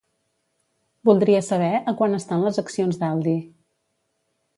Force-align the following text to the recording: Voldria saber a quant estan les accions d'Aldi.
Voldria 1.09 1.41
saber 1.47 1.69
a 1.91 1.93
quant 1.99 2.19
estan 2.19 2.45
les 2.47 2.57
accions 2.65 2.99
d'Aldi. 3.03 3.35